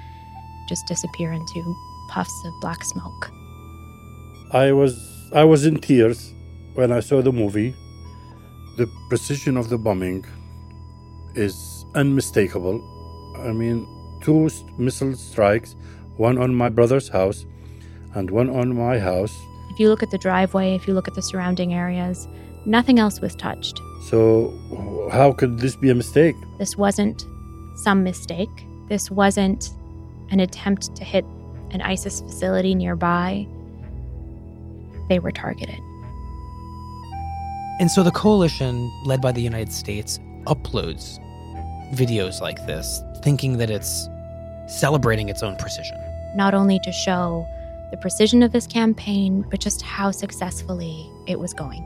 just 0.69 0.87
disappear 0.87 1.33
into 1.33 1.77
puffs 2.11 2.45
of 2.45 2.53
black 2.61 2.85
smoke. 2.85 3.33
I 4.53 4.73
was 4.73 5.31
I 5.33 5.45
was 5.45 5.65
in 5.65 5.77
tears 5.77 6.35
when 6.75 6.91
I 6.91 7.01
saw 7.01 7.23
the 7.23 7.33
movie. 7.33 7.75
The 8.79 8.89
precision 9.09 9.57
of 9.57 9.69
the 9.69 9.79
bombing 9.79 10.25
is 11.35 11.85
unmistakable. 11.95 12.83
I 13.39 13.53
mean, 13.53 13.87
two 14.21 14.51
missile 14.77 15.15
strikes, 15.15 15.77
one 16.17 16.37
on 16.39 16.55
my 16.55 16.69
brother's 16.69 17.09
house 17.09 17.47
and 18.15 18.31
one 18.31 18.51
on 18.51 18.77
my 18.77 18.99
house. 18.99 19.37
If 19.71 19.79
you 19.79 19.89
look 19.89 20.03
at 20.03 20.11
the 20.11 20.19
driveway, 20.19 20.75
if 20.75 20.89
you 20.89 20.95
look 20.95 21.07
at 21.07 21.15
the 21.15 21.23
surrounding 21.23 21.73
areas, 21.73 22.27
nothing 22.67 22.99
else 22.99 23.21
was 23.21 23.37
touched. 23.37 23.81
So, 24.09 25.09
how 25.13 25.33
could 25.33 25.61
this 25.61 25.77
be 25.77 25.91
a 25.91 25.95
mistake? 25.95 26.35
This 26.59 26.77
wasn't 26.77 27.25
some 27.77 28.03
mistake. 28.03 28.51
This 28.89 29.13
wasn't 29.13 29.71
an 30.31 30.41
attempt 30.41 30.97
to 30.97 31.05
hit 31.05 31.25
an 31.71 31.83
ISIS 31.83 32.21
facility 32.21 32.75
nearby. 32.75 33.47
They 35.11 35.19
were 35.19 35.33
targeted. 35.33 35.81
And 37.81 37.91
so 37.91 38.05
the 38.05 38.13
coalition, 38.13 38.93
led 39.05 39.21
by 39.21 39.33
the 39.33 39.43
United 39.43 39.73
States, 39.73 40.21
uploads 40.47 41.19
videos 41.93 42.41
like 42.41 42.65
this, 42.67 43.03
thinking 43.23 43.59
that 43.59 43.71
it's 43.71 44.09
celebrating 44.69 45.29
its 45.29 45.43
own 45.43 45.57
precision. 45.57 45.99
Not 46.37 46.55
only 46.55 46.79
to 46.85 46.93
show 46.93 47.45
the 47.91 47.97
precision 47.97 48.45
of 48.45 48.53
this 48.53 48.69
campaign, 48.69 49.45
but 49.51 49.59
just 49.59 49.83
how 49.83 50.13
successfully 50.13 51.11
it 51.27 51.41
was 51.41 51.53
going. 51.53 51.85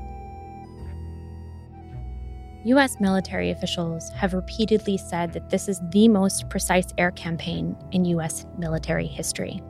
US 2.64 3.00
military 3.00 3.50
officials 3.50 4.10
have 4.10 4.34
repeatedly 4.34 4.98
said 4.98 5.32
that 5.32 5.48
this 5.48 5.66
is 5.66 5.80
the 5.92 6.08
most 6.08 6.50
precise 6.50 6.88
air 6.98 7.10
campaign 7.12 7.74
in 7.92 8.04
US 8.04 8.44
military 8.58 9.06
history. 9.06 9.62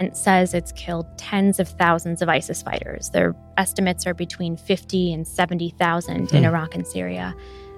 It 0.00 0.16
says 0.16 0.54
it's 0.54 0.72
killed 0.72 1.06
tens 1.18 1.60
of 1.60 1.68
thousands 1.68 2.22
of 2.22 2.28
ISIS 2.28 2.62
fighters. 2.62 3.10
Their 3.10 3.36
estimates 3.58 4.06
are 4.06 4.14
between 4.14 4.56
50 4.56 5.12
and 5.12 5.26
70,000 5.28 6.32
in 6.32 6.42
Hmm. 6.42 6.48
Iraq 6.48 6.74
and 6.74 6.86
Syria. 6.86 7.34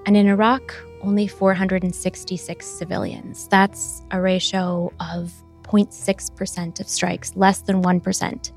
And 0.07 0.17
in 0.17 0.29
Iraq, 0.29 0.75
only 1.03 1.27
466 1.27 2.65
civilians. 2.65 3.49
That's 3.49 4.03
a 4.13 4.21
ratio 4.21 4.93
of 5.01 5.33
0.6% 5.65 6.81
of 6.81 6.89
strikes, 6.89 7.33
less 7.35 7.63
than 7.63 7.83
1%, 7.83 8.53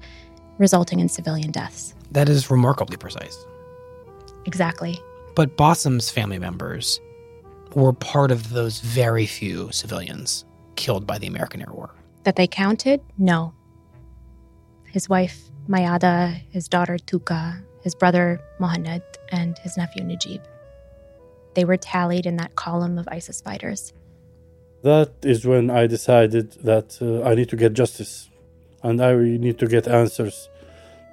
resulting 0.59 0.99
in 0.99 1.09
civilian 1.09 1.51
deaths. 1.51 1.95
That 2.11 2.29
is 2.29 2.51
remarkably 2.51 2.97
precise. 2.97 3.35
Exactly. 4.45 4.99
But 5.35 5.57
Basim's 5.57 6.11
family 6.11 6.37
members 6.39 6.99
were 7.73 7.93
part 7.93 8.31
of 8.31 8.51
those 8.51 8.79
very 8.79 9.25
few 9.25 9.71
civilians 9.71 10.45
killed 10.75 11.07
by 11.07 11.17
the 11.17 11.27
American 11.27 11.61
Air 11.61 11.73
War. 11.73 11.94
That 12.25 12.35
they 12.35 12.47
counted? 12.47 13.01
No. 13.17 13.53
his 14.91 15.07
wife 15.09 15.37
Mayada, 15.69 16.41
his 16.51 16.67
daughter 16.67 16.97
Tuka, 16.97 17.61
his 17.83 17.95
brother 17.95 18.39
Mohanad, 18.59 19.03
and 19.31 19.57
his 19.59 19.77
nephew 19.77 20.03
Najib. 20.03 20.41
They 21.55 21.65
were 21.65 21.77
tallied 21.77 22.25
in 22.25 22.35
that 22.37 22.55
column 22.55 22.97
of 22.97 23.07
ISIS 23.09 23.41
fighters. 23.41 23.93
That 24.83 25.11
is 25.23 25.45
when 25.45 25.69
I 25.69 25.87
decided 25.87 26.51
that 26.63 26.97
uh, 27.01 27.27
I 27.29 27.35
need 27.35 27.49
to 27.49 27.55
get 27.55 27.73
justice 27.73 28.29
and 28.83 29.01
I 29.01 29.15
need 29.15 29.57
to 29.59 29.67
get 29.67 29.87
answers 29.87 30.49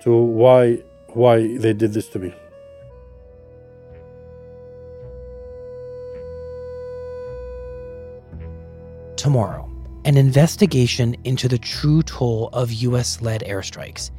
to 0.03 0.11
why 0.15 0.83
why 1.09 1.57
they 1.59 1.73
did 1.73 1.93
this 1.93 2.09
to 2.09 2.19
me. 2.19 2.35
Tomorrow, 9.17 9.72
an 10.05 10.17
investigation 10.17 11.17
into 11.25 11.49
the 11.49 11.59
true 11.59 12.03
toll 12.03 12.49
of 12.53 12.73
US 12.73 13.21
led 13.21 13.43
airstrikes 13.43 14.11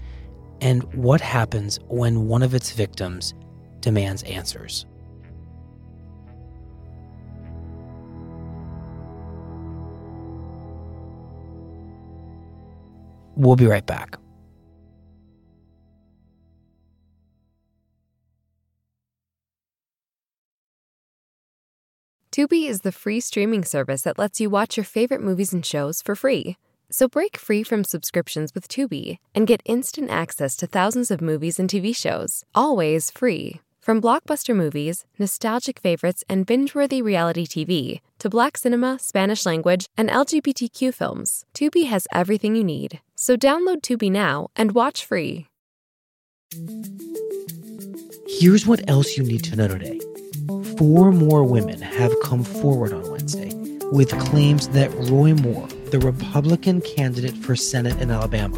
and 0.61 0.83
what 0.93 1.19
happens 1.19 1.77
when 1.87 2.27
one 2.27 2.41
of 2.41 2.53
its 2.53 2.71
victims 2.71 3.33
demands 3.81 4.23
answers. 4.23 4.85
We'll 13.35 13.57
be 13.57 13.65
right 13.65 13.85
back. 13.85 14.17
Tubi 22.33 22.67
is 22.67 22.81
the 22.81 22.91
free 22.91 23.19
streaming 23.19 23.63
service 23.63 24.01
that 24.01 24.17
lets 24.17 24.41
you 24.41 24.49
watch 24.49 24.75
your 24.75 24.83
favorite 24.83 25.21
movies 25.21 25.53
and 25.53 25.63
shows 25.63 26.01
for 26.01 26.15
free. 26.15 26.57
So 26.89 27.07
break 27.07 27.37
free 27.37 27.61
from 27.61 27.83
subscriptions 27.83 28.55
with 28.55 28.67
Tubi 28.67 29.19
and 29.35 29.45
get 29.45 29.61
instant 29.65 30.09
access 30.09 30.55
to 30.55 30.65
thousands 30.65 31.11
of 31.11 31.21
movies 31.21 31.59
and 31.59 31.69
TV 31.69 31.95
shows, 31.95 32.43
always 32.55 33.11
free. 33.11 33.61
From 33.79 34.01
blockbuster 34.01 34.55
movies, 34.55 35.05
nostalgic 35.19 35.79
favorites, 35.79 36.23
and 36.27 36.47
binge 36.47 36.73
worthy 36.73 37.03
reality 37.03 37.45
TV 37.45 37.99
to 38.17 38.31
black 38.31 38.57
cinema, 38.57 38.97
Spanish 38.99 39.45
language, 39.45 39.85
and 39.95 40.09
LGBTQ 40.09 40.91
films, 40.91 41.45
Tubi 41.53 41.85
has 41.85 42.07
everything 42.11 42.55
you 42.55 42.63
need. 42.63 42.99
So 43.13 43.37
download 43.37 43.81
Tubi 43.83 44.11
now 44.11 44.47
and 44.55 44.71
watch 44.71 45.05
free. 45.05 45.45
Here's 48.27 48.65
what 48.65 48.89
else 48.89 49.17
you 49.17 49.23
need 49.23 49.43
to 49.43 49.55
know 49.55 49.67
today. 49.67 49.99
Four 50.77 51.11
more 51.11 51.43
women 51.43 51.81
have 51.81 52.11
come 52.23 52.43
forward 52.43 52.91
on 52.91 53.09
Wednesday 53.09 53.53
with 53.91 54.09
claims 54.19 54.67
that 54.69 54.91
Roy 55.09 55.33
Moore, 55.35 55.67
the 55.91 55.99
Republican 55.99 56.81
candidate 56.81 57.37
for 57.37 57.55
Senate 57.55 58.01
in 58.01 58.11
Alabama, 58.11 58.57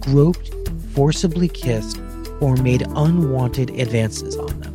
groped, 0.00 0.50
forcibly 0.94 1.48
kissed, 1.48 2.00
or 2.40 2.56
made 2.56 2.82
unwanted 2.94 3.70
advances 3.70 4.36
on 4.36 4.60
them. 4.60 4.72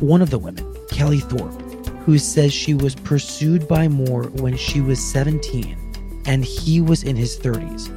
One 0.00 0.20
of 0.20 0.30
the 0.30 0.38
women, 0.38 0.66
Kelly 0.90 1.20
Thorpe, 1.20 1.86
who 2.04 2.18
says 2.18 2.52
she 2.52 2.74
was 2.74 2.94
pursued 2.94 3.66
by 3.66 3.88
Moore 3.88 4.24
when 4.24 4.56
she 4.56 4.80
was 4.80 5.00
17 5.00 6.22
and 6.26 6.44
he 6.44 6.80
was 6.80 7.04
in 7.04 7.16
his 7.16 7.38
30s, 7.38 7.88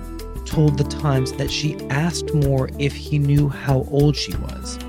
told 0.46 0.78
the 0.78 0.84
Times 0.86 1.34
that 1.34 1.52
she 1.52 1.76
asked 1.90 2.34
Moore 2.34 2.70
if 2.80 2.94
he 2.94 3.20
knew 3.20 3.50
how 3.50 3.86
old 3.90 4.16
she 4.16 4.36
was. 4.36 4.80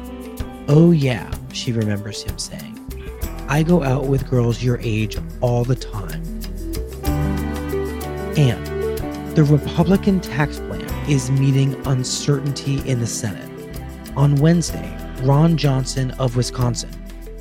Oh, 0.69 0.93
yeah, 0.93 1.31
she 1.53 1.73
remembers 1.73 2.23
him 2.23 2.39
saying. 2.39 2.74
I 3.49 3.63
go 3.63 3.83
out 3.83 4.07
with 4.07 4.29
girls 4.29 4.63
your 4.63 4.79
age 4.81 5.17
all 5.41 5.65
the 5.65 5.77
time. 5.77 6.23
And 8.37 8.67
the 9.37 9.45
Republican 9.45 10.21
tax 10.21 10.59
plan 10.59 10.85
is 11.09 11.31
meeting 11.31 11.75
uncertainty 11.87 12.81
in 12.89 13.01
the 13.01 13.07
Senate. 13.07 13.51
On 14.17 14.37
Wednesday, 14.37 14.97
Ron 15.23 15.57
Johnson 15.57 16.11
of 16.13 16.37
Wisconsin 16.37 16.91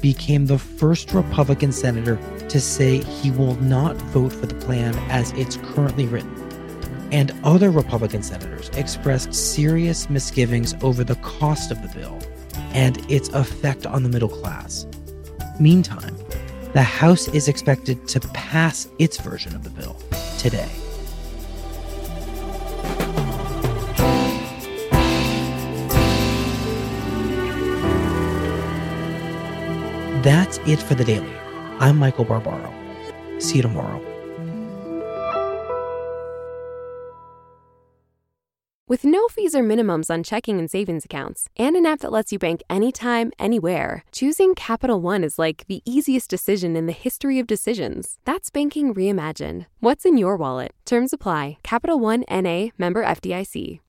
became 0.02 0.46
the 0.46 0.58
first 0.58 1.14
Republican 1.14 1.72
senator 1.72 2.18
to 2.50 2.60
say 2.60 3.04
he 3.04 3.32
will 3.32 3.56
not 3.62 3.96
vote 3.96 4.34
for 4.34 4.46
the 4.46 4.56
plan 4.56 4.94
as 5.10 5.32
it's 5.34 5.58
currently 5.58 6.06
written. 6.08 6.36
And 7.12 7.32
other 7.44 7.70
Republican 7.70 8.24
senators 8.24 8.70
expressed 8.70 9.34
serious 9.34 10.10
misgivings 10.10 10.76
over 10.82 11.04
the 11.04 11.16
cost 11.18 11.72
of 11.72 11.82
the 11.82 12.00
bill 12.00 12.20
and 12.74 13.00
its 13.10 13.30
effect 13.30 13.86
on 13.86 14.04
the 14.04 14.10
middle 14.10 14.30
class. 14.30 14.86
Meantime, 15.60 16.18
the 16.74 16.82
House 16.82 17.28
is 17.28 17.48
expected 17.48 18.08
to 18.08 18.20
pass 18.20 18.88
its 18.98 19.18
version 19.18 19.56
of 19.56 19.64
the 19.64 19.70
bill 19.70 19.96
today. 20.40 20.70
That's 30.24 30.58
it 30.66 30.82
for 30.82 30.96
the 30.96 31.04
daily. 31.04 31.36
I'm 31.80 31.98
Michael 31.98 32.26
Barbaro. 32.26 32.74
See 33.40 33.58
you 33.58 33.62
tomorrow. 33.62 34.13
With 38.94 39.06
no 39.06 39.28
fees 39.28 39.56
or 39.56 39.64
minimums 39.64 40.12
on 40.12 40.22
checking 40.22 40.60
and 40.60 40.70
savings 40.70 41.04
accounts, 41.04 41.50
and 41.58 41.76
an 41.76 41.88
app 41.88 42.02
that 42.02 42.12
lets 42.12 42.32
you 42.32 42.38
bank 42.38 42.62
anytime, 42.70 43.32
anywhere, 43.40 44.04
choosing 44.12 44.54
Capital 44.54 45.02
One 45.02 45.24
is 45.24 45.40
like 45.40 45.66
the 45.68 45.82
easiest 45.84 46.30
decision 46.30 46.76
in 46.76 46.86
the 46.86 46.94
history 46.94 47.40
of 47.40 47.48
decisions. 47.48 48.20
That's 48.24 48.52
banking 48.52 48.94
reimagined. 48.94 49.66
What's 49.80 50.06
in 50.06 50.20
your 50.20 50.38
wallet? 50.38 50.74
Terms 50.86 51.12
apply. 51.12 51.58
Capital 51.64 52.00
One 52.00 52.24
NA 52.30 52.68
member 52.78 53.04
FDIC. 53.04 53.80